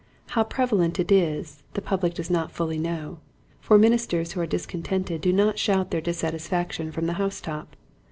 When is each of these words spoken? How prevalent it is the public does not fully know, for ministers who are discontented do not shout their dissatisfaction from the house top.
How 0.29 0.43
prevalent 0.43 0.99
it 0.99 1.11
is 1.11 1.61
the 1.75 1.79
public 1.83 2.15
does 2.15 2.31
not 2.31 2.51
fully 2.51 2.79
know, 2.79 3.19
for 3.59 3.77
ministers 3.77 4.31
who 4.31 4.41
are 4.41 4.47
discontented 4.47 5.21
do 5.21 5.31
not 5.31 5.59
shout 5.59 5.91
their 5.91 6.01
dissatisfaction 6.01 6.91
from 6.91 7.05
the 7.05 7.13
house 7.21 7.39
top. 7.39 7.75